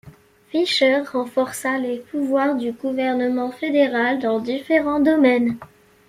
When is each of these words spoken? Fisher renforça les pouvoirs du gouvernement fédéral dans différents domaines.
Fisher 0.49 1.01
renforça 1.01 1.77
les 1.77 1.99
pouvoirs 1.99 2.55
du 2.55 2.71
gouvernement 2.71 3.51
fédéral 3.51 4.17
dans 4.17 4.39
différents 4.39 4.99
domaines. 4.99 5.59